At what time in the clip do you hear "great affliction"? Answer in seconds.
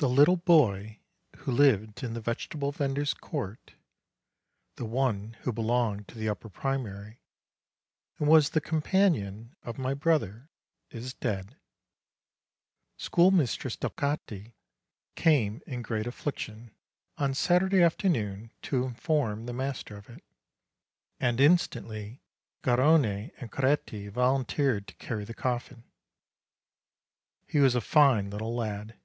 15.82-16.70